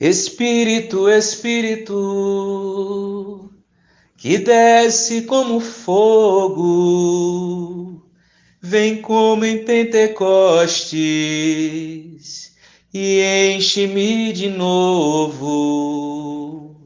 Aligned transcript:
Espírito, 0.00 1.08
Espírito, 1.08 1.96
que 4.16 4.38
desce 4.38 5.22
como 5.22 5.58
fogo, 5.58 6.64
vem 8.62 9.02
como 9.02 9.44
em 9.44 9.64
Pentecostes 9.64 12.52
e 12.94 13.54
enche-me 13.56 14.32
de 14.32 14.48
novo. 14.48 16.76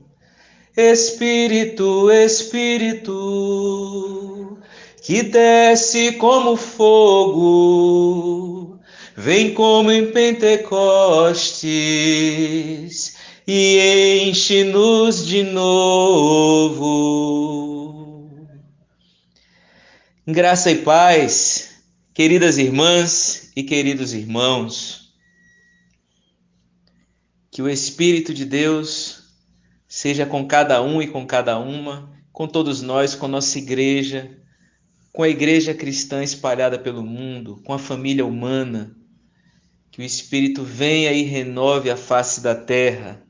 Espírito, 0.75 2.11
Espírito, 2.11 3.13
que 5.03 5.23
desce 5.23 6.13
como 6.13 6.57
fogo, 6.57 7.43
vem 9.23 9.55
como 9.55 9.93
em 9.93 10.11
Pentecostes 10.11 11.63
e 13.47 14.25
enche-nos 14.27 15.25
de 15.25 15.45
novo. 15.45 16.83
Graça 20.27 20.73
e 20.73 20.79
paz, 20.79 21.85
queridas 22.13 22.59
irmãs 22.59 23.53
e 23.55 23.63
queridos 23.63 24.13
irmãos, 24.13 25.15
que 27.49 27.63
o 27.63 27.69
Espírito 27.69 28.35
de 28.35 28.45
Deus 28.45 29.23
seja 29.87 30.27
com 30.27 30.45
cada 30.49 30.83
um 30.83 31.01
e 31.01 31.07
com 31.07 31.25
cada 31.25 31.61
uma, 31.61 32.13
com 32.33 32.49
todos 32.49 32.83
nós, 32.83 33.15
com 33.15 33.29
nossa 33.29 33.57
igreja, 33.57 34.37
com 35.13 35.23
a 35.23 35.29
igreja 35.29 35.73
cristã 35.73 36.25
espalhada 36.25 36.77
pelo 36.77 37.05
mundo, 37.05 37.63
com 37.65 37.73
a 37.73 37.79
família 37.79 38.27
humana. 38.27 39.01
Que 39.93 40.01
o 40.01 40.05
Espírito 40.05 40.65
venha 40.65 41.13
e 41.13 41.23
renove 41.23 41.91
a 41.91 41.97
face 41.97 42.41
da 42.41 42.55
terra. 42.55 43.23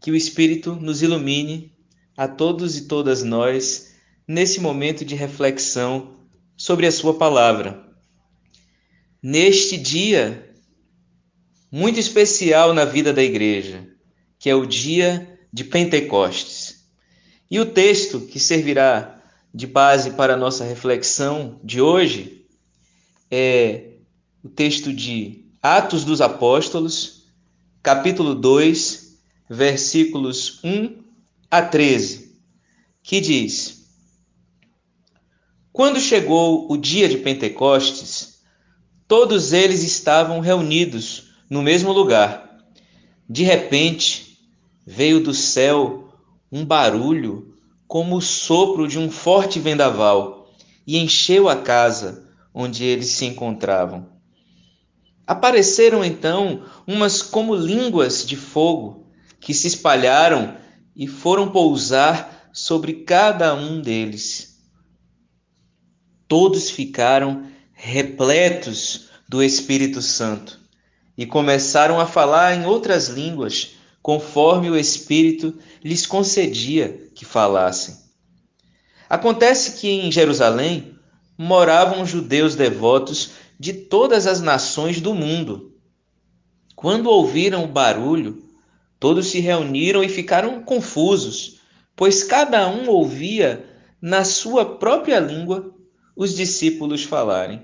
Que 0.00 0.12
o 0.12 0.16
Espírito 0.16 0.76
nos 0.76 1.02
ilumine 1.02 1.74
a 2.16 2.28
todos 2.28 2.76
e 2.78 2.86
todas 2.86 3.24
nós 3.24 3.92
nesse 4.26 4.60
momento 4.60 5.04
de 5.04 5.16
reflexão 5.16 6.16
sobre 6.56 6.86
a 6.86 6.92
Sua 6.92 7.18
palavra. 7.18 7.84
Neste 9.20 9.76
dia 9.76 10.54
muito 11.72 11.98
especial 11.98 12.72
na 12.72 12.84
vida 12.84 13.12
da 13.12 13.22
igreja, 13.22 13.84
que 14.38 14.48
é 14.48 14.54
o 14.54 14.64
dia 14.64 15.40
de 15.52 15.64
Pentecostes. 15.64 16.86
E 17.50 17.58
o 17.58 17.66
texto 17.66 18.20
que 18.20 18.38
servirá 18.38 19.20
de 19.52 19.66
base 19.66 20.12
para 20.12 20.34
a 20.34 20.36
nossa 20.36 20.64
reflexão 20.64 21.60
de 21.64 21.80
hoje 21.80 22.46
é 23.28 23.93
o 24.44 24.48
texto 24.50 24.92
de 24.92 25.42
Atos 25.62 26.04
dos 26.04 26.20
Apóstolos, 26.20 27.24
capítulo 27.82 28.34
2, 28.34 29.18
versículos 29.48 30.60
1 30.62 31.02
a 31.50 31.62
13, 31.62 32.36
que 33.02 33.22
diz: 33.22 33.88
Quando 35.72 35.98
chegou 35.98 36.70
o 36.70 36.76
dia 36.76 37.08
de 37.08 37.16
Pentecostes, 37.16 38.42
todos 39.08 39.54
eles 39.54 39.82
estavam 39.82 40.40
reunidos 40.40 41.30
no 41.48 41.62
mesmo 41.62 41.90
lugar. 41.90 42.60
De 43.26 43.44
repente, 43.44 44.38
veio 44.86 45.22
do 45.22 45.32
céu 45.32 46.12
um 46.52 46.66
barulho 46.66 47.56
como 47.88 48.16
o 48.16 48.22
sopro 48.22 48.86
de 48.86 48.98
um 48.98 49.10
forte 49.10 49.58
vendaval, 49.58 50.52
e 50.86 50.98
encheu 50.98 51.48
a 51.48 51.56
casa 51.56 52.30
onde 52.52 52.84
eles 52.84 53.08
se 53.08 53.24
encontravam. 53.24 54.13
Apareceram 55.26 56.04
então 56.04 56.64
umas 56.86 57.22
como 57.22 57.54
línguas 57.54 58.26
de 58.26 58.36
fogo 58.36 59.06
que 59.40 59.54
se 59.54 59.66
espalharam 59.66 60.56
e 60.94 61.06
foram 61.06 61.50
pousar 61.50 62.50
sobre 62.52 63.04
cada 63.04 63.54
um 63.54 63.80
deles. 63.80 64.58
Todos 66.28 66.70
ficaram 66.70 67.46
repletos 67.72 69.08
do 69.28 69.42
Espírito 69.42 70.00
Santo 70.00 70.60
e 71.16 71.26
começaram 71.26 71.98
a 71.98 72.06
falar 72.06 72.54
em 72.54 72.66
outras 72.66 73.08
línguas 73.08 73.72
conforme 74.02 74.70
o 74.70 74.76
Espírito 74.76 75.58
lhes 75.82 76.06
concedia 76.06 77.08
que 77.14 77.24
falassem. 77.24 77.96
Acontece 79.08 79.80
que 79.80 79.88
em 79.88 80.12
Jerusalém 80.12 80.94
moravam 81.36 82.06
judeus 82.06 82.54
devotos 82.54 83.30
de 83.58 83.72
todas 83.72 84.26
as 84.26 84.40
nações 84.40 85.00
do 85.00 85.14
mundo. 85.14 85.74
Quando 86.74 87.08
ouviram 87.08 87.64
o 87.64 87.68
barulho, 87.68 88.42
todos 88.98 89.26
se 89.26 89.40
reuniram 89.40 90.02
e 90.02 90.08
ficaram 90.08 90.62
confusos, 90.62 91.60
pois 91.96 92.24
cada 92.24 92.68
um 92.68 92.88
ouvia 92.88 93.64
na 94.00 94.24
sua 94.24 94.76
própria 94.76 95.20
língua 95.20 95.74
os 96.16 96.34
discípulos 96.34 97.04
falarem. 97.04 97.62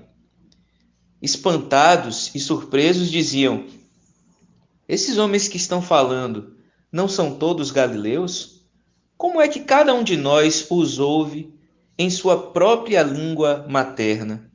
Espantados 1.21 2.33
e 2.33 2.39
surpresos 2.39 3.11
diziam: 3.11 3.65
esses 4.91 5.17
homens 5.17 5.47
que 5.47 5.55
estão 5.55 5.81
falando 5.81 6.57
não 6.91 7.07
são 7.07 7.35
todos 7.35 7.71
galileus? 7.71 8.65
Como 9.15 9.39
é 9.39 9.47
que 9.47 9.61
cada 9.61 9.93
um 9.93 10.03
de 10.03 10.17
nós 10.17 10.67
os 10.69 10.99
ouve 10.99 11.53
em 11.97 12.09
sua 12.09 12.51
própria 12.51 13.01
língua 13.01 13.65
materna? 13.69 14.50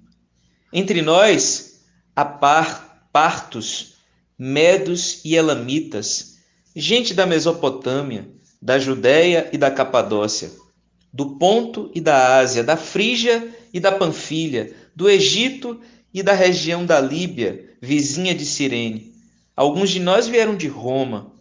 Entre 0.78 1.00
nós 1.00 1.80
há 2.14 2.22
par, 2.22 3.08
partos, 3.10 3.94
medos 4.38 5.22
e 5.24 5.34
elamitas, 5.34 6.36
gente 6.76 7.14
da 7.14 7.24
Mesopotâmia, 7.24 8.28
da 8.60 8.78
Judéia 8.78 9.48
e 9.54 9.56
da 9.56 9.70
Capadócia, 9.70 10.50
do 11.10 11.38
Ponto 11.38 11.90
e 11.94 12.00
da 12.02 12.36
Ásia, 12.36 12.62
da 12.62 12.76
Frígia 12.76 13.56
e 13.72 13.80
da 13.80 13.90
Panfilha, 13.90 14.70
do 14.94 15.08
Egito 15.08 15.80
e 16.12 16.22
da 16.22 16.34
região 16.34 16.84
da 16.84 17.00
Líbia, 17.00 17.74
vizinha 17.80 18.34
de 18.34 18.44
Cirene 18.44 19.14
Alguns 19.56 19.88
de 19.88 19.98
nós 19.98 20.28
vieram 20.28 20.54
de 20.54 20.68
Roma, 20.68 21.32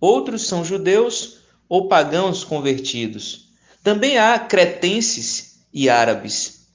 outros 0.00 0.48
são 0.48 0.64
judeus 0.64 1.38
ou 1.68 1.86
pagãos 1.86 2.42
convertidos. 2.42 3.50
Também 3.84 4.18
há 4.18 4.36
cretenses 4.36 5.60
e 5.72 5.88
árabes. 5.88 6.66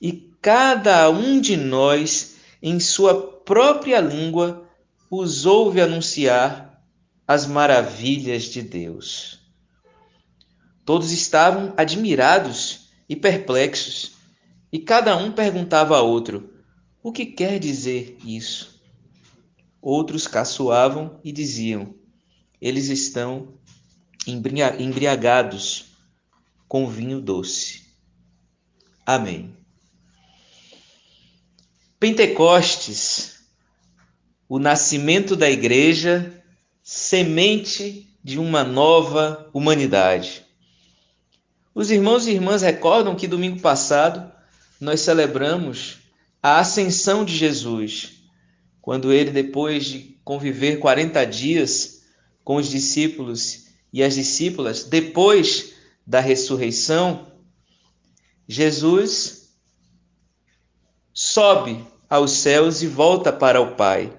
E 0.00 0.29
cada 0.40 1.10
um 1.10 1.40
de 1.40 1.56
nós, 1.56 2.36
em 2.62 2.80
sua 2.80 3.30
própria 3.44 4.00
língua, 4.00 4.68
os 5.10 5.44
ouve 5.44 5.80
anunciar 5.80 6.82
as 7.26 7.46
maravilhas 7.46 8.44
de 8.44 8.62
Deus. 8.62 9.40
Todos 10.84 11.12
estavam 11.12 11.74
admirados 11.76 12.90
e 13.08 13.14
perplexos, 13.14 14.12
e 14.72 14.78
cada 14.78 15.16
um 15.16 15.32
perguntava 15.32 15.96
a 15.96 16.02
outro: 16.02 16.52
O 17.02 17.12
que 17.12 17.26
quer 17.26 17.58
dizer 17.58 18.16
isso? 18.24 18.80
Outros 19.82 20.26
caçoavam 20.26 21.20
e 21.22 21.32
diziam: 21.32 21.94
Eles 22.60 22.88
estão 22.88 23.54
embriagados 24.26 25.86
com 26.68 26.88
vinho 26.88 27.20
doce. 27.20 27.82
Amém. 29.04 29.59
Pentecostes, 32.00 33.40
o 34.48 34.58
nascimento 34.58 35.36
da 35.36 35.50
igreja, 35.50 36.42
semente 36.82 38.08
de 38.24 38.38
uma 38.38 38.64
nova 38.64 39.50
humanidade. 39.52 40.42
Os 41.74 41.90
irmãos 41.90 42.26
e 42.26 42.30
irmãs 42.30 42.62
recordam 42.62 43.14
que 43.14 43.28
domingo 43.28 43.60
passado 43.60 44.32
nós 44.80 45.00
celebramos 45.00 45.98
a 46.42 46.58
ascensão 46.58 47.22
de 47.22 47.36
Jesus 47.36 48.14
quando 48.80 49.12
ele, 49.12 49.30
depois 49.30 49.84
de 49.84 50.18
conviver 50.24 50.78
40 50.78 51.22
dias 51.26 52.02
com 52.42 52.56
os 52.56 52.70
discípulos 52.70 53.66
e 53.92 54.02
as 54.02 54.14
discípulas, 54.14 54.84
depois 54.84 55.74
da 56.06 56.18
ressurreição, 56.18 57.30
Jesus 58.48 59.40
sobe 61.12 61.89
aos 62.10 62.32
céus 62.32 62.82
e 62.82 62.88
volta 62.88 63.32
para 63.32 63.60
o 63.60 63.76
Pai. 63.76 64.12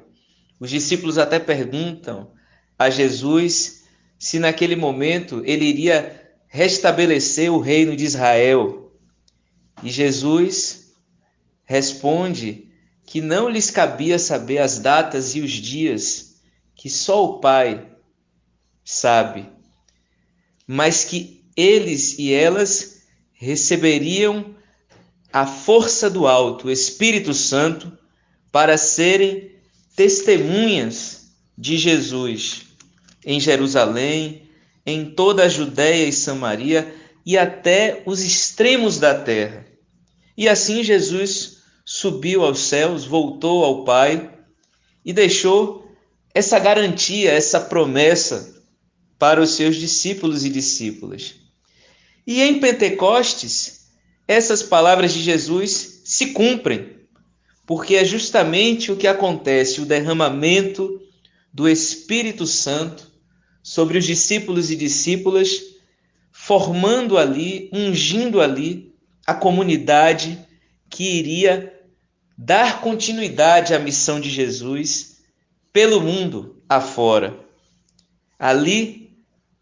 Os 0.57 0.69
discípulos 0.69 1.17
até 1.17 1.37
perguntam 1.37 2.31
a 2.79 2.89
Jesus 2.89 3.83
se 4.17 4.39
naquele 4.39 4.77
momento 4.77 5.41
ele 5.45 5.65
iria 5.65 6.33
restabelecer 6.47 7.51
o 7.51 7.59
reino 7.59 7.95
de 7.95 8.05
Israel. 8.05 8.93
E 9.83 9.89
Jesus 9.89 10.93
responde 11.65 12.69
que 13.05 13.19
não 13.19 13.49
lhes 13.49 13.69
cabia 13.69 14.17
saber 14.17 14.59
as 14.59 14.79
datas 14.79 15.35
e 15.35 15.41
os 15.41 15.51
dias, 15.51 16.35
que 16.75 16.89
só 16.89 17.25
o 17.25 17.39
Pai 17.39 17.89
sabe, 18.85 19.49
mas 20.65 21.03
que 21.03 21.43
eles 21.57 22.17
e 22.17 22.33
elas 22.33 23.01
receberiam 23.33 24.55
a 25.31 25.45
força 25.45 26.09
do 26.09 26.27
alto, 26.27 26.69
Espírito 26.69 27.33
Santo, 27.33 27.91
para 28.51 28.77
serem 28.77 29.51
testemunhas 29.95 31.31
de 31.57 31.77
Jesus 31.77 32.63
em 33.25 33.39
Jerusalém, 33.39 34.49
em 34.85 35.05
toda 35.05 35.43
a 35.43 35.49
Judéia 35.49 36.07
e 36.07 36.13
Samaria 36.13 36.93
e 37.25 37.37
até 37.37 38.01
os 38.05 38.21
extremos 38.21 38.97
da 38.97 39.13
terra. 39.13 39.65
E 40.35 40.49
assim 40.49 40.83
Jesus 40.83 41.57
subiu 41.85 42.43
aos 42.43 42.59
céus, 42.59 43.05
voltou 43.05 43.63
ao 43.63 43.83
Pai 43.83 44.31
e 45.05 45.13
deixou 45.13 45.87
essa 46.33 46.57
garantia, 46.57 47.31
essa 47.31 47.59
promessa 47.59 48.55
para 49.19 49.41
os 49.41 49.51
seus 49.51 49.75
discípulos 49.75 50.43
e 50.43 50.49
discípulas. 50.49 51.35
E 52.25 52.41
em 52.41 52.59
Pentecostes, 52.59 53.80
essas 54.31 54.63
palavras 54.63 55.13
de 55.13 55.21
Jesus 55.21 56.01
se 56.05 56.27
cumprem, 56.27 56.95
porque 57.65 57.95
é 57.95 58.05
justamente 58.05 58.89
o 58.89 58.95
que 58.95 59.05
acontece, 59.05 59.81
o 59.81 59.85
derramamento 59.85 61.01
do 61.53 61.67
Espírito 61.67 62.47
Santo 62.47 63.11
sobre 63.61 63.97
os 63.97 64.05
discípulos 64.05 64.71
e 64.71 64.75
discípulas, 64.77 65.61
formando 66.31 67.17
ali, 67.17 67.69
ungindo 67.73 68.39
ali 68.39 68.95
a 69.27 69.33
comunidade 69.33 70.39
que 70.89 71.03
iria 71.03 71.77
dar 72.37 72.79
continuidade 72.79 73.73
à 73.73 73.79
missão 73.79 74.19
de 74.19 74.29
Jesus 74.29 75.17
pelo 75.73 75.99
mundo 75.99 76.63
afora. 76.69 77.37
Ali, 78.39 79.13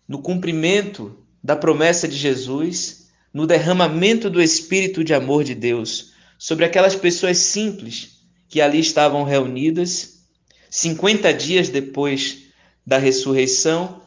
no 0.07 0.21
cumprimento 0.21 1.17
da 1.43 1.55
promessa 1.55 2.07
de 2.07 2.15
Jesus, 2.15 2.98
no 3.33 3.45
derramamento 3.45 4.29
do 4.29 4.41
Espírito 4.41 5.03
de 5.03 5.13
amor 5.13 5.43
de 5.43 5.55
Deus 5.55 6.13
sobre 6.37 6.65
aquelas 6.65 6.95
pessoas 6.95 7.37
simples 7.37 8.19
que 8.47 8.61
ali 8.61 8.79
estavam 8.79 9.23
reunidas, 9.23 10.19
50 10.69 11.33
dias 11.33 11.69
depois 11.69 12.45
da 12.85 12.97
ressurreição, 12.97 14.01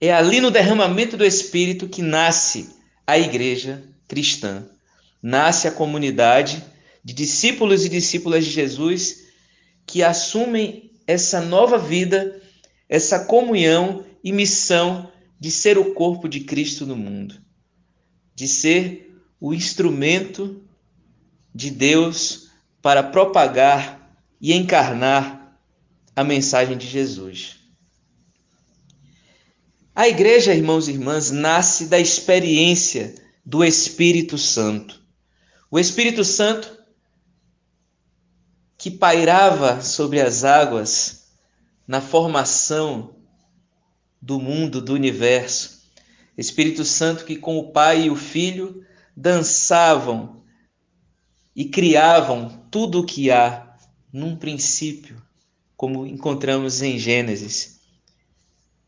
é 0.00 0.12
ali 0.12 0.40
no 0.40 0.50
derramamento 0.50 1.16
do 1.16 1.24
Espírito 1.24 1.88
que 1.88 2.02
nasce 2.02 2.70
a 3.06 3.18
igreja 3.18 3.82
cristã. 4.08 4.68
Nasce 5.22 5.68
a 5.68 5.72
comunidade 5.72 6.62
de 7.04 7.14
discípulos 7.14 7.84
e 7.84 7.88
discípulas 7.88 8.44
de 8.44 8.50
Jesus 8.50 9.26
que 9.86 10.02
assumem 10.02 10.90
essa 11.06 11.40
nova 11.40 11.78
vida, 11.78 12.42
essa 12.88 13.24
comunhão 13.24 14.04
e 14.22 14.32
missão 14.32 15.10
de 15.38 15.50
ser 15.50 15.78
o 15.78 15.94
corpo 15.94 16.28
de 16.28 16.40
Cristo 16.40 16.84
no 16.84 16.96
mundo, 16.96 17.36
de 18.36 18.46
ser 18.46 19.18
o 19.40 19.52
instrumento 19.52 20.62
de 21.52 21.70
Deus 21.70 22.50
para 22.80 23.02
propagar 23.02 24.16
e 24.40 24.52
encarnar 24.52 25.58
a 26.14 26.22
mensagem 26.22 26.78
de 26.78 26.86
Jesus. 26.86 27.56
A 29.94 30.06
igreja, 30.06 30.54
irmãos 30.54 30.86
e 30.86 30.92
irmãs, 30.92 31.30
nasce 31.30 31.86
da 31.86 31.98
experiência 31.98 33.14
do 33.44 33.64
Espírito 33.64 34.36
Santo. 34.36 35.00
O 35.70 35.78
Espírito 35.78 36.22
Santo 36.22 36.76
que 38.76 38.90
pairava 38.90 39.80
sobre 39.80 40.20
as 40.20 40.44
águas 40.44 41.28
na 41.88 42.00
formação 42.00 43.16
do 44.20 44.38
mundo, 44.38 44.80
do 44.80 44.92
universo. 44.92 45.75
Espírito 46.36 46.84
Santo 46.84 47.24
que 47.24 47.36
com 47.36 47.58
o 47.58 47.72
Pai 47.72 48.04
e 48.04 48.10
o 48.10 48.16
Filho 48.16 48.84
dançavam 49.16 50.42
e 51.54 51.64
criavam 51.64 52.66
tudo 52.70 53.00
o 53.00 53.06
que 53.06 53.30
há 53.30 53.76
num 54.12 54.36
princípio, 54.36 55.22
como 55.76 56.06
encontramos 56.06 56.82
em 56.82 56.98
Gênesis. 56.98 57.80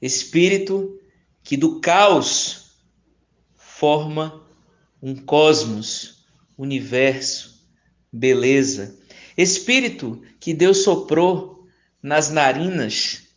Espírito 0.00 1.00
que 1.42 1.56
do 1.56 1.80
caos 1.80 2.72
forma 3.56 4.44
um 5.00 5.14
cosmos, 5.14 6.24
universo, 6.56 7.64
beleza. 8.12 8.98
Espírito 9.36 10.20
que 10.38 10.52
Deus 10.52 10.78
soprou 10.78 11.66
nas 12.02 12.30
narinas 12.30 13.27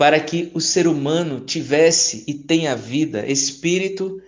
para 0.00 0.18
que 0.18 0.50
o 0.54 0.62
ser 0.62 0.86
humano 0.86 1.40
tivesse 1.40 2.24
e 2.26 2.32
tenha 2.32 2.74
vida. 2.74 3.30
Espírito 3.30 4.18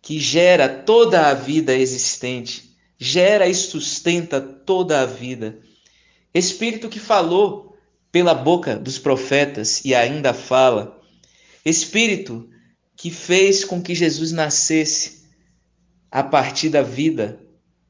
que 0.00 0.18
gera 0.18 0.66
toda 0.66 1.28
a 1.28 1.34
vida 1.34 1.76
existente, 1.76 2.74
gera 2.98 3.46
e 3.46 3.54
sustenta 3.54 4.40
toda 4.40 5.02
a 5.02 5.04
vida. 5.04 5.58
Espírito 6.32 6.88
que 6.88 6.98
falou 6.98 7.76
pela 8.10 8.32
boca 8.32 8.76
dos 8.76 8.96
profetas 8.96 9.84
e 9.84 9.94
ainda 9.94 10.32
fala. 10.32 10.98
Espírito 11.66 12.48
que 12.96 13.10
fez 13.10 13.62
com 13.62 13.82
que 13.82 13.94
Jesus 13.94 14.32
nascesse 14.32 15.24
a 16.10 16.22
partir 16.22 16.70
da 16.70 16.80
vida 16.80 17.38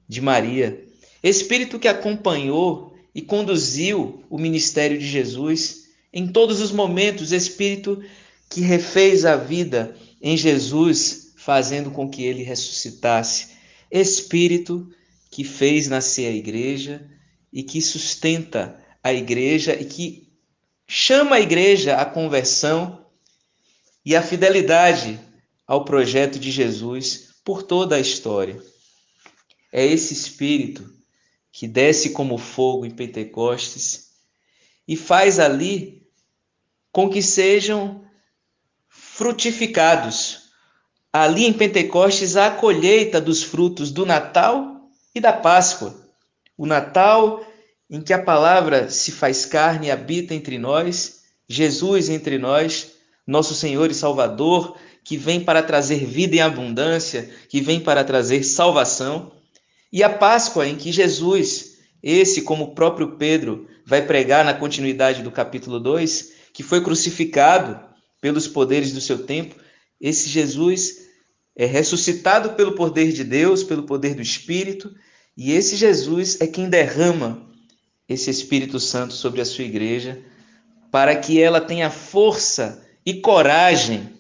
de 0.08 0.20
Maria. 0.20 0.84
Espírito 1.22 1.78
que 1.78 1.86
acompanhou 1.86 2.92
e 3.14 3.22
conduziu 3.22 4.24
o 4.28 4.36
ministério 4.36 4.98
de 4.98 5.06
Jesus 5.06 5.83
em 6.14 6.28
todos 6.28 6.60
os 6.60 6.70
momentos. 6.70 7.32
Espírito 7.32 8.02
que 8.48 8.60
refez 8.60 9.24
a 9.24 9.36
vida 9.36 9.96
em 10.22 10.36
Jesus, 10.36 11.34
fazendo 11.36 11.90
com 11.90 12.08
que 12.08 12.24
ele 12.24 12.44
ressuscitasse. 12.44 13.48
Espírito 13.90 14.88
que 15.30 15.42
fez 15.42 15.88
nascer 15.88 16.28
a 16.28 16.34
igreja 16.34 17.04
e 17.52 17.64
que 17.64 17.82
sustenta 17.82 18.80
a 19.02 19.12
igreja 19.12 19.74
e 19.74 19.84
que 19.84 20.32
chama 20.86 21.36
a 21.36 21.40
igreja 21.40 21.96
à 21.96 22.04
conversão 22.04 23.04
e 24.04 24.14
à 24.14 24.22
fidelidade 24.22 25.18
ao 25.66 25.84
projeto 25.84 26.38
de 26.38 26.50
Jesus 26.50 27.30
por 27.44 27.62
toda 27.62 27.96
a 27.96 28.00
história. 28.00 28.62
É 29.72 29.84
esse 29.84 30.14
espírito 30.14 30.88
que 31.50 31.66
desce 31.66 32.10
como 32.10 32.38
fogo 32.38 32.86
em 32.86 32.90
Pentecostes 32.90 34.10
e 34.86 34.96
faz 34.96 35.38
ali 35.38 36.03
com 36.94 37.10
que 37.10 37.20
sejam 37.20 38.04
frutificados 38.88 40.44
ali 41.12 41.44
em 41.44 41.52
Pentecostes 41.52 42.36
a 42.36 42.52
colheita 42.52 43.20
dos 43.20 43.42
frutos 43.42 43.90
do 43.90 44.06
Natal 44.06 44.88
e 45.12 45.18
da 45.18 45.32
Páscoa. 45.32 45.92
O 46.56 46.64
Natal 46.64 47.44
em 47.90 48.00
que 48.00 48.12
a 48.12 48.22
palavra 48.22 48.88
se 48.90 49.10
faz 49.10 49.44
carne 49.44 49.88
e 49.88 49.90
habita 49.90 50.34
entre 50.34 50.56
nós, 50.56 51.22
Jesus 51.48 52.08
entre 52.08 52.38
nós, 52.38 52.92
nosso 53.26 53.56
Senhor 53.56 53.90
e 53.90 53.94
Salvador, 53.94 54.76
que 55.02 55.16
vem 55.16 55.40
para 55.40 55.64
trazer 55.64 56.06
vida 56.06 56.36
em 56.36 56.40
abundância, 56.40 57.28
que 57.48 57.60
vem 57.60 57.80
para 57.80 58.04
trazer 58.04 58.44
salvação, 58.44 59.32
e 59.92 60.04
a 60.04 60.08
Páscoa 60.08 60.64
em 60.64 60.76
que 60.76 60.92
Jesus, 60.92 61.76
esse 62.00 62.42
como 62.42 62.66
o 62.66 62.74
próprio 62.74 63.16
Pedro 63.16 63.68
vai 63.84 64.02
pregar 64.02 64.44
na 64.44 64.54
continuidade 64.54 65.24
do 65.24 65.32
capítulo 65.32 65.80
2, 65.80 66.33
que 66.54 66.62
foi 66.62 66.80
crucificado 66.80 67.78
pelos 68.20 68.46
poderes 68.46 68.92
do 68.92 69.00
seu 69.00 69.26
tempo, 69.26 69.56
esse 70.00 70.28
Jesus 70.30 71.04
é 71.56 71.66
ressuscitado 71.66 72.54
pelo 72.54 72.76
poder 72.76 73.12
de 73.12 73.24
Deus, 73.24 73.64
pelo 73.64 73.82
poder 73.82 74.14
do 74.14 74.22
Espírito, 74.22 74.94
e 75.36 75.52
esse 75.52 75.74
Jesus 75.74 76.40
é 76.40 76.46
quem 76.46 76.70
derrama 76.70 77.50
esse 78.08 78.30
Espírito 78.30 78.78
Santo 78.78 79.14
sobre 79.14 79.40
a 79.40 79.44
sua 79.44 79.64
igreja, 79.64 80.22
para 80.92 81.16
que 81.16 81.40
ela 81.40 81.60
tenha 81.60 81.90
força 81.90 82.86
e 83.04 83.14
coragem 83.14 84.10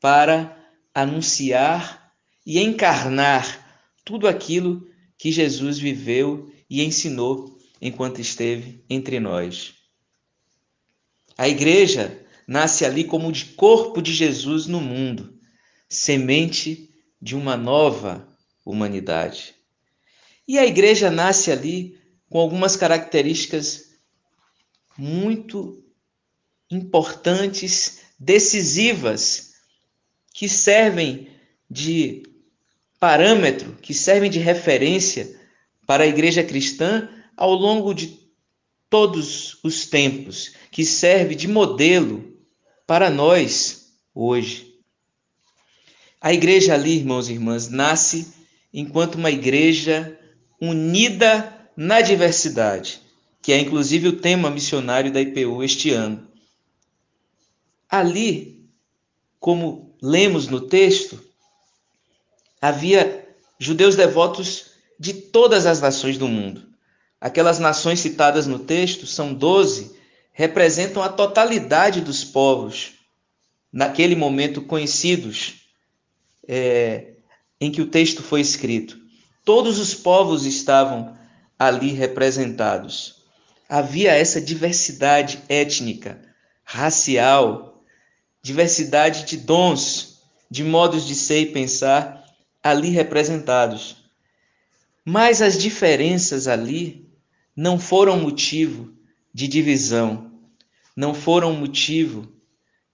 para 0.00 0.56
anunciar 0.94 2.12
e 2.44 2.60
encarnar 2.60 3.82
tudo 4.04 4.28
aquilo 4.28 4.86
que 5.16 5.32
Jesus 5.32 5.78
viveu 5.78 6.52
e 6.68 6.84
ensinou 6.84 7.58
enquanto 7.80 8.20
esteve 8.20 8.84
entre 8.88 9.18
nós. 9.18 9.79
A 11.40 11.48
igreja 11.48 12.22
nasce 12.46 12.84
ali 12.84 13.02
como 13.02 13.32
de 13.32 13.46
corpo 13.46 14.02
de 14.02 14.12
Jesus 14.12 14.66
no 14.66 14.78
mundo, 14.78 15.40
semente 15.88 16.90
de 17.18 17.34
uma 17.34 17.56
nova 17.56 18.28
humanidade. 18.62 19.54
E 20.46 20.58
a 20.58 20.66
igreja 20.66 21.10
nasce 21.10 21.50
ali 21.50 21.98
com 22.28 22.38
algumas 22.38 22.76
características 22.76 23.86
muito 24.98 25.82
importantes, 26.70 28.00
decisivas, 28.18 29.54
que 30.34 30.46
servem 30.46 31.26
de 31.70 32.22
parâmetro, 32.98 33.78
que 33.80 33.94
servem 33.94 34.30
de 34.30 34.40
referência 34.40 35.40
para 35.86 36.04
a 36.04 36.06
igreja 36.06 36.44
cristã 36.44 37.08
ao 37.34 37.54
longo 37.54 37.94
de 37.94 38.19
todos 38.90 39.58
os 39.62 39.86
tempos, 39.86 40.52
que 40.70 40.84
serve 40.84 41.36
de 41.36 41.46
modelo 41.46 42.36
para 42.86 43.08
nós 43.08 43.92
hoje. 44.12 44.74
A 46.20 46.34
igreja 46.34 46.74
ali, 46.74 46.96
irmãos 46.96 47.28
e 47.28 47.32
irmãs, 47.32 47.68
nasce 47.68 48.34
enquanto 48.74 49.14
uma 49.14 49.30
igreja 49.30 50.18
unida 50.60 51.56
na 51.76 52.00
diversidade, 52.00 53.00
que 53.40 53.52
é 53.52 53.58
inclusive 53.58 54.08
o 54.08 54.16
tema 54.16 54.50
missionário 54.50 55.12
da 55.12 55.20
IPU 55.20 55.62
este 55.62 55.90
ano. 55.92 56.28
Ali, 57.88 58.68
como 59.38 59.96
lemos 60.02 60.46
no 60.48 60.60
texto, 60.60 61.18
havia 62.60 63.26
judeus 63.58 63.96
devotos 63.96 64.66
de 64.98 65.14
todas 65.14 65.64
as 65.64 65.80
nações 65.80 66.18
do 66.18 66.28
mundo. 66.28 66.69
Aquelas 67.20 67.58
nações 67.58 68.00
citadas 68.00 68.46
no 68.46 68.58
texto 68.58 69.06
são 69.06 69.34
doze, 69.34 69.94
representam 70.32 71.02
a 71.02 71.08
totalidade 71.08 72.00
dos 72.00 72.24
povos 72.24 72.92
naquele 73.70 74.16
momento 74.16 74.62
conhecidos 74.62 75.66
é, 76.48 77.12
em 77.60 77.70
que 77.70 77.82
o 77.82 77.86
texto 77.86 78.22
foi 78.22 78.40
escrito. 78.40 78.98
Todos 79.44 79.78
os 79.78 79.94
povos 79.94 80.46
estavam 80.46 81.16
ali 81.58 81.92
representados. 81.92 83.22
Havia 83.68 84.12
essa 84.12 84.40
diversidade 84.40 85.42
étnica, 85.48 86.20
racial, 86.64 87.84
diversidade 88.42 89.24
de 89.26 89.36
dons, 89.36 90.22
de 90.50 90.64
modos 90.64 91.06
de 91.06 91.14
ser 91.14 91.40
e 91.40 91.52
pensar 91.52 92.24
ali 92.62 92.88
representados. 92.88 93.96
Mas 95.04 95.42
as 95.42 95.58
diferenças 95.58 96.48
ali 96.48 97.09
não 97.56 97.78
foram 97.78 98.18
motivo 98.18 98.92
de 99.32 99.46
divisão, 99.48 100.32
não 100.96 101.14
foram 101.14 101.52
motivo 101.52 102.28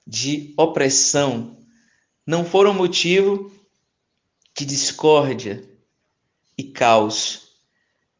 de 0.06 0.54
opressão, 0.56 1.56
não 2.26 2.44
foram 2.44 2.72
motivo 2.74 3.52
de 4.56 4.64
discórdia 4.64 5.62
e 6.56 6.62
caos. 6.64 7.48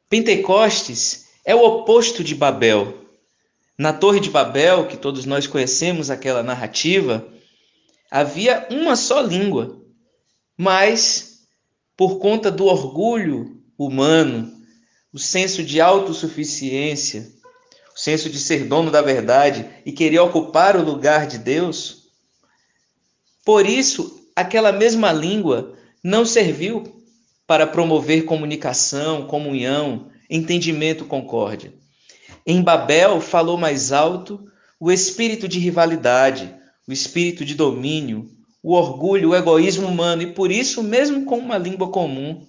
Pentecostes 0.09 1.26
é 1.45 1.55
o 1.55 1.64
oposto 1.64 2.23
de 2.23 2.35
Babel. 2.35 3.07
Na 3.78 3.93
Torre 3.93 4.21
de 4.21 4.31
Babel, 4.31 4.87
que 4.87 4.97
todos 4.97 5.25
nós 5.25 5.47
conhecemos 5.47 6.11
aquela 6.11 6.43
narrativa, 6.43 7.26
havia 8.11 8.66
uma 8.71 8.97
só 8.97 9.21
língua, 9.21 9.81
mas 10.57 11.47
por 11.97 12.19
conta 12.19 12.50
do 12.50 12.66
orgulho 12.66 13.62
humano, 13.76 14.56
o 15.13 15.19
senso 15.19 15.63
de 15.63 15.81
autossuficiência, 15.81 17.29
o 17.95 17.99
senso 17.99 18.29
de 18.29 18.39
ser 18.39 18.65
dono 18.65 18.91
da 18.91 19.01
verdade 19.01 19.69
e 19.85 19.93
querer 19.93 20.19
ocupar 20.19 20.77
o 20.77 20.85
lugar 20.85 21.27
de 21.27 21.39
Deus, 21.39 22.11
por 23.45 23.65
isso 23.67 24.29
aquela 24.35 24.73
mesma 24.73 25.13
língua 25.13 25.75
não 26.03 26.27
serviu 26.27 27.05
para 27.47 27.67
promover 27.67 28.25
comunicação, 28.25 29.27
comunhão, 29.27 30.11
entendimento, 30.29 31.05
concórdia. 31.05 31.73
Em 32.45 32.63
Babel 32.63 33.21
falou 33.21 33.57
mais 33.57 33.93
alto 33.93 34.45
o 34.79 34.93
espírito 34.93 35.49
de 35.49 35.59
rivalidade, 35.59 36.55
o 36.87 36.93
espírito 36.93 37.45
de 37.45 37.55
domínio, 37.55 38.29
o 38.63 38.73
orgulho, 38.73 39.31
o 39.31 39.35
egoísmo 39.35 39.87
humano, 39.87 40.23
e 40.23 40.33
por 40.33 40.51
isso, 40.51 40.83
mesmo 40.83 41.25
com 41.25 41.39
uma 41.39 41.57
língua 41.57 41.89
comum, 41.89 42.47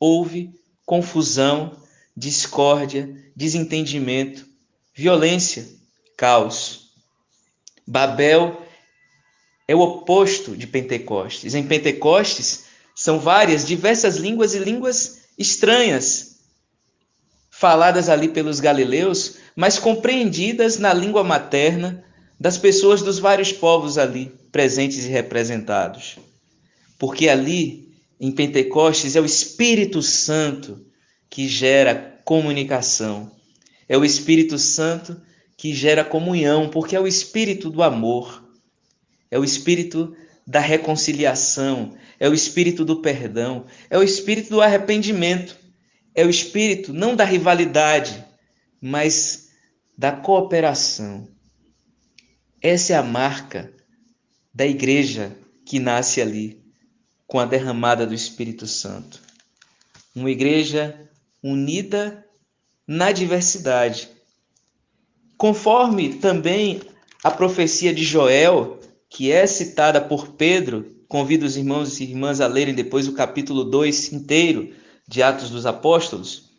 houve 0.00 0.50
confusão, 0.84 1.72
discórdia, 2.18 3.08
desentendimento, 3.34 4.44
violência, 4.92 5.68
caos. 6.16 6.90
Babel 7.86 8.60
é 9.66 9.74
o 9.74 9.80
oposto 9.80 10.56
de 10.56 10.66
Pentecostes. 10.66 11.54
Em 11.54 11.62
Pentecostes 11.62 12.64
são 12.94 13.20
várias, 13.20 13.64
diversas 13.64 14.16
línguas 14.16 14.54
e 14.54 14.58
línguas 14.58 15.20
estranhas 15.38 16.38
faladas 17.50 18.08
ali 18.08 18.28
pelos 18.28 18.60
galileus, 18.60 19.36
mas 19.54 19.78
compreendidas 19.78 20.78
na 20.78 20.92
língua 20.92 21.22
materna 21.22 22.04
das 22.38 22.58
pessoas 22.58 23.02
dos 23.02 23.18
vários 23.18 23.52
povos 23.52 23.96
ali 23.96 24.32
presentes 24.50 25.04
e 25.04 25.08
representados. 25.08 26.18
Porque 26.98 27.28
ali, 27.28 27.92
em 28.20 28.32
Pentecostes, 28.32 29.14
é 29.14 29.20
o 29.20 29.24
Espírito 29.24 30.02
Santo 30.02 30.87
que 31.30 31.48
gera 31.48 32.20
comunicação. 32.24 33.30
É 33.88 33.96
o 33.96 34.04
Espírito 34.04 34.58
Santo 34.58 35.20
que 35.56 35.74
gera 35.74 36.04
comunhão, 36.04 36.68
porque 36.68 36.94
é 36.94 37.00
o 37.00 37.06
espírito 37.06 37.68
do 37.70 37.82
amor. 37.82 38.44
É 39.30 39.38
o 39.38 39.44
espírito 39.44 40.16
da 40.46 40.60
reconciliação, 40.60 41.94
é 42.18 42.28
o 42.28 42.32
espírito 42.32 42.84
do 42.84 43.02
perdão, 43.02 43.66
é 43.90 43.98
o 43.98 44.02
espírito 44.02 44.50
do 44.50 44.62
arrependimento 44.62 45.58
é 46.18 46.26
o 46.26 46.30
espírito 46.30 46.92
não 46.92 47.14
da 47.14 47.24
rivalidade, 47.24 48.24
mas 48.80 49.50
da 49.96 50.10
cooperação. 50.10 51.28
Essa 52.60 52.94
é 52.94 52.96
a 52.96 53.04
marca 53.04 53.72
da 54.52 54.66
igreja 54.66 55.32
que 55.64 55.78
nasce 55.78 56.20
ali, 56.20 56.60
com 57.24 57.38
a 57.38 57.44
derramada 57.44 58.04
do 58.04 58.14
Espírito 58.14 58.66
Santo. 58.66 59.22
Uma 60.12 60.28
igreja 60.28 61.08
unida 61.42 62.24
na 62.86 63.12
diversidade. 63.12 64.08
Conforme 65.36 66.14
também 66.14 66.80
a 67.22 67.30
profecia 67.30 67.92
de 67.94 68.02
Joel, 68.02 68.80
que 69.08 69.30
é 69.30 69.46
citada 69.46 70.00
por 70.00 70.28
Pedro, 70.28 70.96
convido 71.08 71.46
os 71.46 71.56
irmãos 71.56 72.00
e 72.00 72.04
irmãs 72.04 72.40
a 72.40 72.46
lerem 72.46 72.74
depois 72.74 73.08
o 73.08 73.14
capítulo 73.14 73.64
2 73.64 74.12
inteiro 74.12 74.74
de 75.06 75.22
Atos 75.22 75.50
dos 75.50 75.64
Apóstolos, 75.64 76.50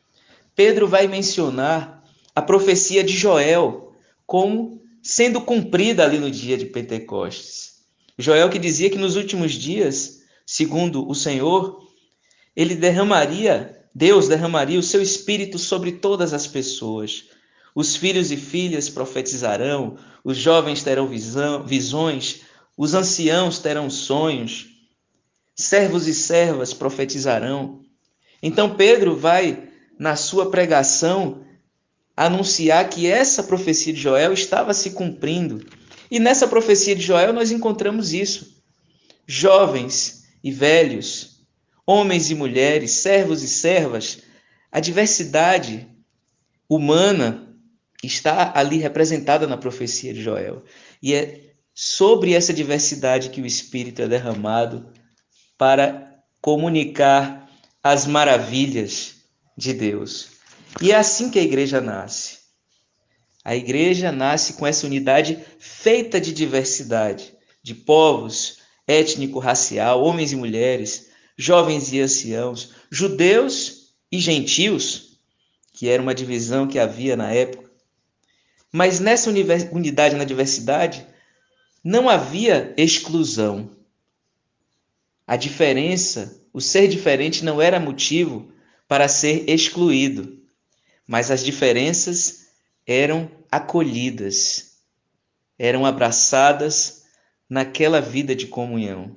Pedro 0.56 0.88
vai 0.88 1.08
mencionar 1.08 2.04
a 2.36 2.42
profecia 2.42 3.04
de 3.04 3.14
Joel 3.14 3.94
como 4.26 4.82
sendo 5.02 5.42
cumprida 5.42 6.04
ali 6.04 6.18
no 6.18 6.30
dia 6.30 6.58
de 6.58 6.66
Pentecostes. 6.66 7.80
Joel 8.18 8.50
que 8.50 8.60
dizia 8.60 8.90
que 8.90 8.98
nos 8.98 9.16
últimos 9.16 9.54
dias, 9.54 10.20
segundo 10.46 11.08
o 11.08 11.16
Senhor, 11.16 11.88
ele 12.56 12.76
derramaria, 12.76 13.79
Deus 13.94 14.28
derramaria 14.28 14.80
o 14.80 14.84
seu 14.84 15.02
espírito 15.02 15.58
sobre 15.58 15.94
todas 15.94 16.34
as 16.34 16.48
pessoas. 16.48 17.26
Os 17.76 17.96
filhos 17.96 18.32
e 18.32 18.38
filhas 18.38 18.90
profetizarão, 18.90 19.98
os 20.24 20.38
jovens 20.38 20.84
terão 20.84 21.08
visão, 21.08 21.66
visões, 21.66 22.42
os 22.78 22.94
anciãos 22.94 23.60
terão 23.60 23.90
sonhos, 23.90 24.68
servos 25.56 26.08
e 26.08 26.14
servas 26.14 26.74
profetizarão. 26.74 27.82
Então 28.42 28.76
Pedro 28.76 29.16
vai, 29.16 29.70
na 30.00 30.16
sua 30.16 30.50
pregação, 30.50 31.44
anunciar 32.16 32.90
que 32.90 33.08
essa 33.08 33.44
profecia 33.44 33.94
de 33.94 34.00
Joel 34.00 34.34
estava 34.34 34.74
se 34.74 34.92
cumprindo. 34.92 35.66
E 36.12 36.20
nessa 36.20 36.48
profecia 36.48 36.96
de 36.96 37.02
Joel 37.02 37.34
nós 37.34 37.52
encontramos 37.52 38.14
isso. 38.14 38.62
Jovens 39.28 40.24
e 40.44 40.52
velhos, 40.52 41.29
homens 41.90 42.30
e 42.30 42.36
mulheres, 42.36 42.92
servos 42.92 43.42
e 43.42 43.48
servas, 43.48 44.20
a 44.72 44.80
diversidade 44.80 45.88
humana 46.70 47.52
está 48.04 48.54
ali 48.56 48.78
representada 48.78 49.48
na 49.48 49.58
profecia 49.58 50.14
de 50.14 50.22
Joel. 50.22 50.64
E 51.02 51.16
é 51.16 51.56
sobre 51.74 52.36
essa 52.36 52.54
diversidade 52.54 53.32
que 53.32 53.42
o 53.42 53.46
Espírito 53.46 54.04
é 54.04 54.08
derramado 54.08 54.94
para 55.58 56.22
comunicar 56.40 57.50
as 57.84 58.06
maravilhas 58.06 59.16
de 59.58 59.74
Deus. 59.74 60.28
E 60.80 60.92
é 60.92 60.96
assim 60.96 61.32
que 61.32 61.40
a 61.40 61.44
igreja 61.44 61.82
nasce. 61.82 62.38
A 63.44 63.56
igreja 63.56 64.12
nasce 64.12 64.54
com 64.54 64.68
essa 64.68 64.86
unidade 64.86 65.44
feita 65.58 66.22
de 66.22 66.34
diversidade, 66.34 67.34
de 67.64 67.74
povos, 67.74 68.60
étnico-racial, 68.88 70.04
homens 70.04 70.32
e 70.32 70.36
mulheres, 70.36 71.09
jovens 71.40 71.94
e 71.94 72.02
anciãos, 72.02 72.74
judeus 72.92 73.94
e 74.12 74.20
gentios, 74.20 75.18
que 75.72 75.88
era 75.88 76.04
uma 76.04 76.14
divisão 76.14 76.68
que 76.68 76.78
havia 76.78 77.16
na 77.16 77.32
época. 77.32 77.72
Mas 78.70 79.00
nessa 79.00 79.30
unidade 79.30 80.18
na 80.18 80.26
diversidade 80.26 81.08
não 81.82 82.10
havia 82.10 82.74
exclusão. 82.76 83.72
A 85.26 85.38
diferença 85.38 86.38
o 86.52 86.60
ser 86.60 86.90
diferente 86.90 87.46
não 87.46 87.62
era 87.62 87.80
motivo 87.80 88.52
para 88.86 89.08
ser 89.08 89.50
excluído, 89.50 90.42
mas 91.08 91.32
as 91.32 91.46
diferenças 91.46 92.48
eram 92.86 93.32
acolhidas, 93.50 94.74
eram 95.58 95.86
abraçadas 95.86 97.04
naquela 97.50 98.02
vida 98.02 98.36
de 98.36 98.48
comunhão. 98.48 99.16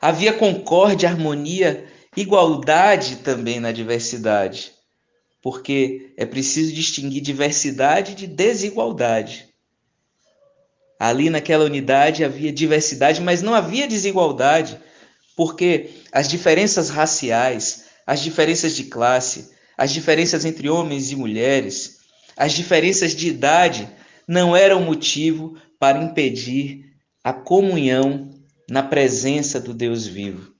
Havia 0.00 0.32
concórdia, 0.32 1.08
harmonia, 1.08 1.86
igualdade 2.16 3.16
também 3.16 3.60
na 3.60 3.72
diversidade, 3.72 4.72
porque 5.42 6.12
é 6.16 6.24
preciso 6.24 6.72
distinguir 6.72 7.20
diversidade 7.20 8.14
de 8.14 8.26
desigualdade. 8.26 9.48
Ali 10.98 11.30
naquela 11.30 11.64
unidade 11.64 12.24
havia 12.24 12.52
diversidade, 12.52 13.20
mas 13.20 13.42
não 13.42 13.54
havia 13.54 13.86
desigualdade 13.86 14.78
porque 15.36 15.90
as 16.10 16.28
diferenças 16.28 16.90
raciais, 16.90 17.84
as 18.04 18.20
diferenças 18.20 18.74
de 18.74 18.84
classe, 18.84 19.50
as 19.76 19.92
diferenças 19.92 20.44
entre 20.44 20.68
homens 20.68 21.12
e 21.12 21.16
mulheres, 21.16 21.98
as 22.36 22.52
diferenças 22.52 23.14
de 23.14 23.28
idade 23.28 23.88
não 24.26 24.56
eram 24.56 24.82
motivo 24.82 25.56
para 25.78 26.02
impedir 26.02 26.84
a 27.22 27.32
comunhão 27.32 28.27
na 28.68 28.82
presença 28.82 29.58
do 29.58 29.72
Deus 29.72 30.06
vivo. 30.06 30.52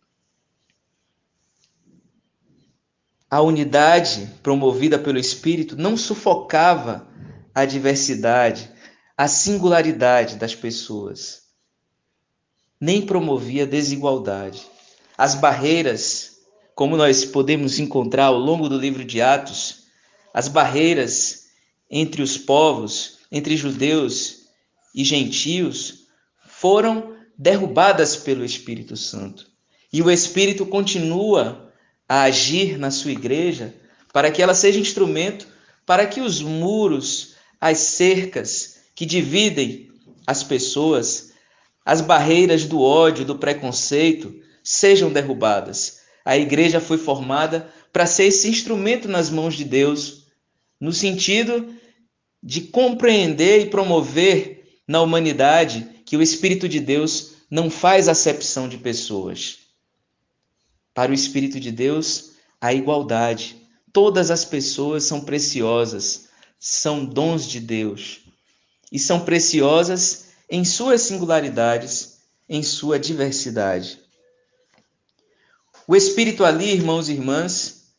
A 3.31 3.43
unidade 3.43 4.31
promovida 4.43 4.99
pelo 4.99 5.19
Espírito 5.19 5.77
não 5.77 5.97
sufocava 5.97 7.07
a 7.55 7.67
diversidade, 7.67 8.71
a 9.15 9.29
singularidade 9.29 10.37
das 10.37 10.55
pessoas, 10.55 11.43
nem 12.81 13.05
promovia 13.05 13.67
desigualdade. 13.67 14.67
As 15.17 15.35
barreiras, 15.35 16.39
como 16.75 16.97
nós 16.97 17.27
podemos 17.27 17.79
encontrar 17.79 18.27
ao 18.27 18.39
longo 18.39 18.69
do 18.69 18.79
livro 18.79 19.05
de 19.05 19.21
Atos, 19.21 19.89
as 20.33 20.49
barreiras 20.49 21.49
entre 21.91 22.23
os 22.23 22.39
povos, 22.39 23.19
entre 23.31 23.57
judeus 23.57 24.47
e 24.95 25.05
gentios, 25.05 26.07
foram 26.47 27.18
derrubadas 27.39 28.17
pelo 28.17 28.45
Espírito 28.45 28.97
Santo. 28.97 29.47
E 29.93 30.03
o 30.03 30.11
Espírito 30.11 30.67
continua 30.67 31.73
a 32.09 32.23
agir 32.23 32.77
na 32.77 32.91
sua 32.91 33.13
igreja 33.13 33.75
para 34.13 34.31
que 34.33 34.43
ela 34.43 34.55
seja 34.55 34.81
instrumento 34.81 35.47
para 35.87 36.07
que 36.07 36.21
os 36.21 36.43
muros, 36.43 37.35
as 37.61 37.79
cercas 37.79 38.81
que 38.95 39.07
dividem 39.07 39.89
as 40.27 40.43
pessoas, 40.43 41.33
as 41.85 42.01
barreiras 42.03 42.65
do 42.65 42.83
ódio, 42.83 43.25
do 43.25 43.39
preconceito, 43.39 44.35
sejam 44.63 45.11
derrubadas. 45.11 46.01
A 46.25 46.37
igreja 46.37 46.81
foi 46.81 46.99
formada 46.99 47.73
para 47.91 48.05
ser 48.05 48.25
esse 48.25 48.49
instrumento 48.49 49.09
nas 49.09 49.31
mãos 49.31 49.55
de 49.55 49.65
Deus, 49.65 50.27
no 50.79 50.93
sentido 50.93 51.73
de 52.43 52.61
compreender 52.61 53.63
e 53.63 53.71
promover 53.71 54.81
na 54.87 55.01
humanidade 55.01 55.98
que 56.09 56.17
o 56.17 56.23
Espírito 56.23 56.67
de 56.67 56.81
Deus 56.81 57.33
não 57.51 57.69
faz 57.71 58.09
acepção 58.09 58.67
de 58.67 58.79
pessoas. 58.79 59.59
Para 60.95 61.11
o 61.11 61.15
Espírito 61.15 61.61
de 61.61 61.71
Deus, 61.71 62.31
a 62.59 62.73
igualdade. 62.73 63.57
Todas 63.93 64.31
as 64.31 64.43
pessoas 64.43 65.05
são 65.05 65.21
preciosas, 65.21 66.29
são 66.59 67.05
dons 67.05 67.47
de 67.47 67.61
Deus 67.61 68.21
e 68.91 68.99
são 68.99 69.21
preciosas 69.21 70.29
em 70.49 70.65
suas 70.65 71.03
singularidades, 71.03 72.21
em 72.49 72.63
sua 72.63 72.99
diversidade. 72.99 74.01
O 75.87 75.95
Espírito 75.95 76.43
ali, 76.43 76.71
irmãos 76.71 77.11
e 77.11 77.13
irmãs, 77.13 77.93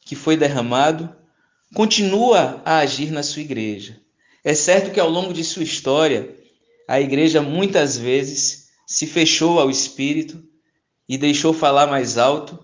que 0.00 0.16
foi 0.16 0.36
derramado, 0.36 1.14
continua 1.72 2.60
a 2.64 2.78
agir 2.78 3.12
na 3.12 3.22
sua 3.22 3.42
igreja. 3.42 4.00
É 4.42 4.52
certo 4.52 4.90
que 4.90 4.98
ao 4.98 5.08
longo 5.08 5.32
de 5.32 5.44
sua 5.44 5.62
história, 5.62 6.44
a 6.88 7.00
igreja 7.00 7.42
muitas 7.42 7.96
vezes 7.96 8.68
se 8.86 9.06
fechou 9.06 9.58
ao 9.58 9.70
espírito 9.70 10.42
e 11.08 11.18
deixou 11.18 11.52
falar 11.52 11.86
mais 11.86 12.16
alto 12.16 12.58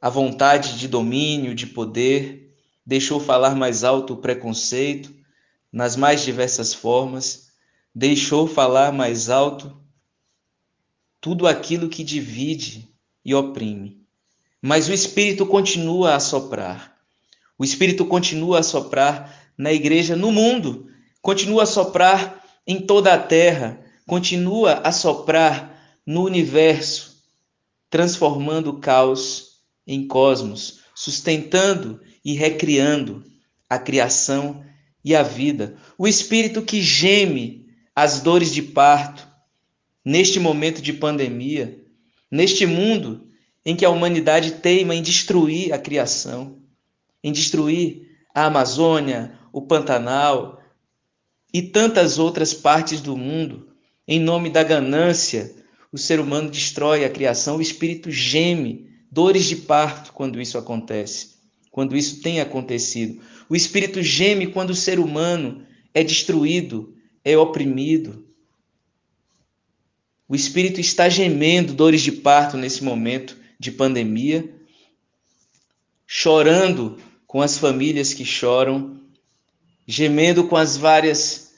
a 0.00 0.10
vontade 0.10 0.78
de 0.78 0.86
domínio, 0.86 1.54
de 1.54 1.66
poder, 1.66 2.54
deixou 2.84 3.18
falar 3.18 3.56
mais 3.56 3.82
alto 3.82 4.12
o 4.12 4.18
preconceito 4.18 5.12
nas 5.72 5.96
mais 5.96 6.22
diversas 6.22 6.72
formas, 6.72 7.48
deixou 7.94 8.46
falar 8.46 8.92
mais 8.92 9.30
alto 9.30 9.76
tudo 11.20 11.46
aquilo 11.46 11.88
que 11.88 12.04
divide 12.04 12.88
e 13.24 13.34
oprime. 13.34 14.00
Mas 14.62 14.88
o 14.88 14.92
espírito 14.92 15.44
continua 15.46 16.14
a 16.14 16.20
soprar. 16.20 16.96
O 17.58 17.64
espírito 17.64 18.04
continua 18.04 18.60
a 18.60 18.62
soprar 18.62 19.50
na 19.56 19.72
igreja 19.72 20.14
no 20.14 20.30
mundo, 20.30 20.90
continua 21.22 21.64
a 21.64 21.66
soprar 21.66 22.45
em 22.66 22.80
toda 22.80 23.14
a 23.14 23.18
terra, 23.18 23.80
continua 24.06 24.80
a 24.84 24.92
soprar 24.92 25.98
no 26.04 26.24
universo, 26.24 27.22
transformando 27.88 28.70
o 28.70 28.80
caos 28.80 29.60
em 29.86 30.06
cosmos, 30.06 30.80
sustentando 30.94 32.00
e 32.24 32.34
recriando 32.34 33.24
a 33.68 33.78
criação 33.78 34.64
e 35.04 35.14
a 35.14 35.22
vida. 35.22 35.76
O 35.96 36.08
espírito 36.08 36.62
que 36.62 36.82
geme 36.82 37.66
as 37.94 38.20
dores 38.20 38.52
de 38.52 38.62
parto 38.62 39.26
neste 40.04 40.38
momento 40.38 40.82
de 40.82 40.92
pandemia, 40.92 41.80
neste 42.30 42.66
mundo 42.66 43.28
em 43.64 43.74
que 43.74 43.84
a 43.84 43.90
humanidade 43.90 44.52
teima 44.52 44.94
em 44.94 45.02
destruir 45.02 45.72
a 45.72 45.78
criação, 45.78 46.58
em 47.22 47.32
destruir 47.32 48.16
a 48.34 48.46
Amazônia, 48.46 49.38
o 49.52 49.62
Pantanal, 49.62 50.60
e 51.52 51.62
tantas 51.62 52.18
outras 52.18 52.52
partes 52.52 53.00
do 53.00 53.16
mundo, 53.16 53.68
em 54.06 54.20
nome 54.20 54.50
da 54.50 54.62
ganância, 54.62 55.54
o 55.92 55.98
ser 55.98 56.20
humano 56.20 56.50
destrói 56.50 57.04
a 57.04 57.10
criação, 57.10 57.56
o 57.56 57.62
espírito 57.62 58.10
geme, 58.10 58.90
dores 59.10 59.46
de 59.46 59.56
parto 59.56 60.12
quando 60.12 60.40
isso 60.40 60.58
acontece, 60.58 61.36
quando 61.70 61.96
isso 61.96 62.20
tem 62.20 62.40
acontecido. 62.40 63.22
O 63.48 63.56
espírito 63.56 64.02
geme 64.02 64.48
quando 64.48 64.70
o 64.70 64.74
ser 64.74 64.98
humano 64.98 65.64
é 65.94 66.02
destruído, 66.04 66.94
é 67.24 67.36
oprimido. 67.38 68.26
O 70.28 70.34
espírito 70.34 70.80
está 70.80 71.08
gemendo 71.08 71.72
dores 71.72 72.02
de 72.02 72.12
parto 72.12 72.56
nesse 72.56 72.82
momento 72.82 73.36
de 73.58 73.70
pandemia, 73.70 74.52
chorando 76.06 76.98
com 77.26 77.40
as 77.40 77.56
famílias 77.56 78.12
que 78.12 78.24
choram, 78.24 79.00
gemendo 79.86 80.48
com 80.48 80.56
as 80.56 80.76
várias 80.76 81.54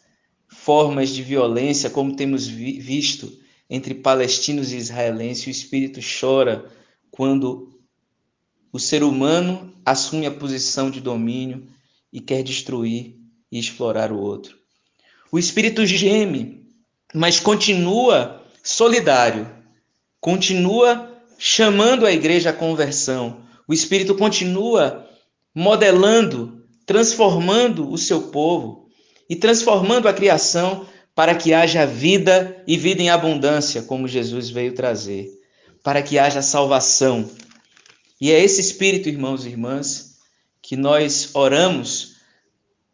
formas 0.49 1.11
de 1.11 1.23
violência, 1.23 1.91
como 1.91 2.15
temos 2.15 2.47
vi 2.47 2.79
visto 2.79 3.33
entre 3.71 3.95
palestinos 3.95 4.73
e 4.73 4.77
israelenses, 4.77 5.47
o 5.47 5.51
espírito 5.51 6.01
chora 6.01 6.71
quando 7.11 7.79
o 8.73 8.79
ser 8.79 9.03
humano 9.03 9.75
assume 9.85 10.27
a 10.27 10.31
posição 10.31 10.91
de 10.91 11.01
domínio 11.01 11.67
e 12.13 12.21
quer 12.21 12.43
destruir 12.43 13.17
e 13.51 13.59
explorar 13.59 14.13
o 14.13 14.19
outro. 14.19 14.59
O 15.31 15.39
espírito 15.39 15.85
geme, 15.87 16.67
mas 17.15 17.41
continua 17.41 18.43
solidário, 18.63 19.51
continua 20.21 21.23
chamando 21.39 22.05
a 22.07 22.13
igreja 22.13 22.51
à 22.51 22.53
conversão. 22.53 23.43
O 23.67 23.73
espírito 23.73 24.15
continua 24.15 25.09
modelando, 25.55 26.58
transformando 26.89 27.93
o 27.93 27.99
seu 27.99 28.23
povo 28.29 28.89
e 29.29 29.37
transformando 29.37 30.09
a 30.09 30.13
criação 30.15 30.87
para 31.15 31.35
que 31.35 31.53
haja 31.53 31.85
vida 31.85 32.65
e 32.67 32.79
vida 32.79 33.03
em 33.03 33.11
abundância, 33.11 33.83
como 33.83 34.09
Jesus 34.09 34.49
veio 34.49 34.73
trazer, 34.73 35.29
para 35.85 36.01
que 36.01 36.19
haja 36.19 36.41
salvação. 36.41 37.29
E 38.19 38.33
é 38.33 38.43
esse 38.43 38.63
espírito, 38.63 39.07
irmãos 39.07 39.45
e 39.45 39.51
irmãs, 39.51 40.15
que 40.63 40.77
nós 40.77 41.29
oramos 41.35 42.15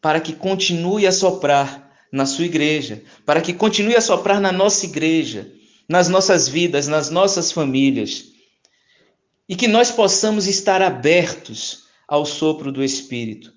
para 0.03 0.21
que 0.21 0.33
continue 0.33 1.07
a 1.07 1.13
soprar 1.13 1.89
na 2.11 2.27
sua 2.27 2.47
igreja, 2.47 3.01
para 3.25 3.41
que 3.41 3.53
continue 3.53 3.95
a 3.95 4.01
soprar 4.01 4.41
na 4.41 4.51
nossa 4.51 4.87
igreja, 4.87 5.53
nas 5.89 6.09
nossas 6.09 6.49
vidas, 6.49 6.89
nas 6.89 7.11
nossas 7.11 7.53
famílias. 7.53 8.25
E 9.49 9.55
que 9.55 9.69
nós 9.69 9.93
possamos 9.93 10.49
estar 10.49 10.83
abertos 10.83 11.85
ao 12.09 12.27
sopro 12.27 12.73
do 12.73 12.83
Espírito, 12.83 13.55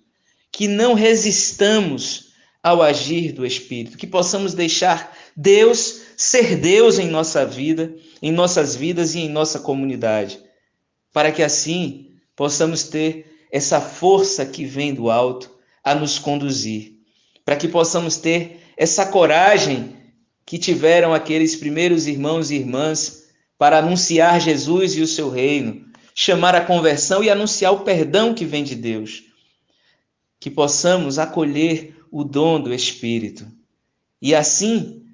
que 0.57 0.67
não 0.67 0.95
resistamos 0.95 2.29
ao 2.63 2.81
agir 2.81 3.31
do 3.31 3.45
Espírito, 3.45 3.95
que 3.95 4.07
possamos 4.07 4.55
deixar 4.55 5.15
Deus 5.35 6.01
ser 6.17 6.55
Deus 6.55 6.97
em 6.97 7.07
nossa 7.07 7.45
vida, 7.45 7.93
em 8.23 8.31
nossas 8.31 8.75
vidas 8.75 9.13
e 9.13 9.19
em 9.19 9.29
nossa 9.29 9.59
comunidade, 9.59 10.39
para 11.13 11.31
que 11.31 11.43
assim 11.43 12.07
possamos 12.35 12.85
ter 12.85 13.27
essa 13.51 13.79
força 13.79 14.47
que 14.47 14.65
vem 14.65 14.95
do 14.95 15.11
alto 15.11 15.51
a 15.83 15.93
nos 15.93 16.17
conduzir, 16.17 16.93
para 17.45 17.55
que 17.55 17.67
possamos 17.67 18.17
ter 18.17 18.59
essa 18.75 19.05
coragem 19.05 19.95
que 20.43 20.57
tiveram 20.57 21.13
aqueles 21.13 21.55
primeiros 21.55 22.07
irmãos 22.07 22.49
e 22.49 22.55
irmãs 22.55 23.27
para 23.59 23.77
anunciar 23.77 24.41
Jesus 24.41 24.95
e 24.95 25.01
o 25.01 25.07
seu 25.07 25.29
reino, 25.29 25.85
chamar 26.15 26.55
a 26.55 26.61
conversão 26.61 27.23
e 27.23 27.29
anunciar 27.29 27.73
o 27.73 27.81
perdão 27.81 28.33
que 28.33 28.43
vem 28.43 28.63
de 28.63 28.73
Deus. 28.73 29.26
Que 30.39 30.49
possamos 30.49 31.19
acolher 31.19 31.95
o 32.11 32.23
dom 32.23 32.61
do 32.61 32.73
Espírito. 32.73 33.47
E 34.21 34.33
assim 34.33 35.05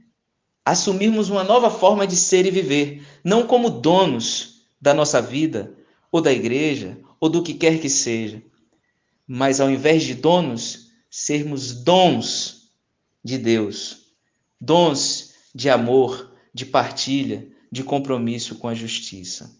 assumirmos 0.65 1.29
uma 1.29 1.43
nova 1.43 1.69
forma 1.69 2.07
de 2.07 2.15
ser 2.15 2.45
e 2.45 2.51
viver, 2.51 3.05
não 3.23 3.45
como 3.45 3.69
donos 3.69 4.65
da 4.79 4.93
nossa 4.93 5.21
vida, 5.21 5.75
ou 6.12 6.21
da 6.21 6.31
igreja, 6.31 6.97
ou 7.19 7.29
do 7.29 7.43
que 7.43 7.53
quer 7.53 7.79
que 7.79 7.89
seja, 7.89 8.41
mas 9.27 9.59
ao 9.59 9.69
invés 9.69 10.03
de 10.03 10.13
donos, 10.13 10.91
sermos 11.09 11.73
dons 11.73 12.69
de 13.23 13.38
Deus, 13.38 14.07
dons 14.59 15.33
de 15.55 15.69
amor, 15.69 16.31
de 16.53 16.65
partilha, 16.65 17.47
de 17.71 17.83
compromisso 17.83 18.55
com 18.55 18.67
a 18.67 18.75
justiça. 18.75 19.57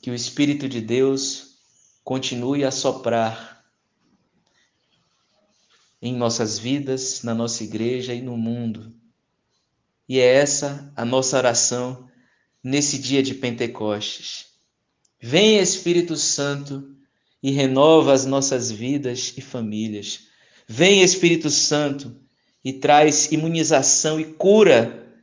Que 0.00 0.10
o 0.10 0.14
Espírito 0.14 0.68
de 0.68 0.80
Deus 0.80 1.56
continue 2.02 2.64
a 2.64 2.70
soprar 2.70 3.61
em 6.02 6.16
nossas 6.16 6.58
vidas, 6.58 7.22
na 7.22 7.32
nossa 7.32 7.62
igreja 7.62 8.12
e 8.12 8.20
no 8.20 8.36
mundo. 8.36 8.92
E 10.08 10.18
é 10.18 10.34
essa 10.34 10.92
a 10.96 11.04
nossa 11.04 11.38
oração 11.38 12.08
nesse 12.62 12.98
dia 12.98 13.22
de 13.22 13.34
Pentecostes. 13.34 14.46
Vem 15.20 15.60
Espírito 15.60 16.16
Santo 16.16 16.96
e 17.40 17.52
renova 17.52 18.12
as 18.12 18.26
nossas 18.26 18.70
vidas 18.70 19.32
e 19.36 19.40
famílias. 19.40 20.26
Vem 20.66 21.02
Espírito 21.02 21.48
Santo 21.48 22.16
e 22.64 22.72
traz 22.72 23.30
imunização 23.30 24.18
e 24.18 24.24
cura 24.24 25.16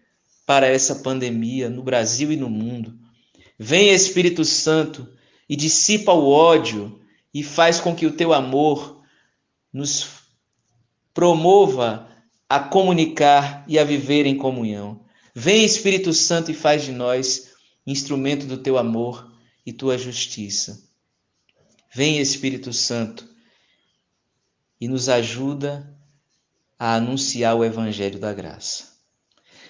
para 0.46 0.65
essa 0.65 0.96
pandemia 0.96 1.70
no 1.70 1.84
Brasil 1.84 2.32
e 2.32 2.38
no 2.38 2.50
mundo. 2.50 2.98
Vem 3.58 3.89
Espírito 3.89 4.46
Santo 4.46 5.08
e 5.48 5.56
dissipa 5.56 6.13
o 6.13 6.30
ódio 6.30 7.02
e 7.34 7.44
faz 7.44 7.82
com 7.82 7.94
que 7.94 8.06
o 8.06 8.13
teu 8.13 8.34
amor 8.34 9.04
nos 9.72 10.18
promova 11.19 12.08
a 12.47 12.62
comunicar 12.62 13.65
e 13.67 13.77
a 13.77 13.84
viver 13.84 14.25
em 14.25 14.38
comunhão. 14.38 15.03
Vem 15.36 15.65
Espírito 15.65 16.13
Santo 16.13 16.49
e 16.49 16.53
faz 16.53 16.86
de 16.86 16.93
nós 16.93 17.49
instrumento 17.86 18.45
do 18.45 18.55
teu 18.55 18.77
amor 18.77 19.29
e 19.65 19.73
tua 19.73 19.97
justiça. 19.97 20.82
Vem 21.93 22.21
Espírito 22.21 22.71
Santo 22.71 23.27
e 24.79 24.88
nos 24.88 25.10
ajuda 25.10 25.93
a 26.79 26.95
anunciar 26.95 27.58
o 27.58 27.65
evangelho 27.65 28.17
da 28.17 28.34
graça. 28.34 28.86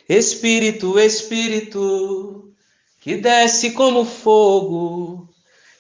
Espírito, 0.07 0.99
Espírito, 0.99 2.53
que 2.99 3.17
desce 3.17 3.71
como 3.71 4.05
fogo, 4.05 5.27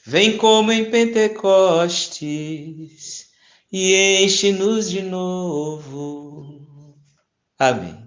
vem 0.03 0.35
como 0.35 0.71
em 0.71 0.89
Pentecostes 0.89 3.28
e 3.71 4.23
enche-nos 4.23 4.89
de 4.89 5.01
novo. 5.01 6.95
Amém. 7.59 7.98